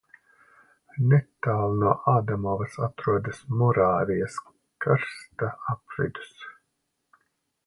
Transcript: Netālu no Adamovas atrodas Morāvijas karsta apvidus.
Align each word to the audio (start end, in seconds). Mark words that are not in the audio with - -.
Netālu 1.09 1.75
no 1.83 1.91
Adamovas 2.13 2.79
atrodas 2.87 3.43
Morāvijas 3.61 4.41
karsta 4.87 5.53
apvidus. 5.77 6.45